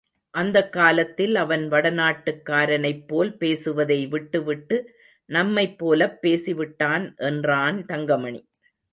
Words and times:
அந்தக் 0.33 0.73
கலக்கத்தில் 0.73 1.35
அவன் 1.35 1.67
வடநாட்டுக் 1.69 2.39
காரனைப் 2.49 3.07
போல் 3.07 3.37
பேசுவதை 3.37 4.07
விட்டுவிட்டு 4.07 4.77
நம்மைப் 5.29 5.77
போலப் 5.77 6.17
பேசிவிட்டான் 6.21 7.05
என்றான் 7.25 7.85
தங்கமணி. 7.85 8.41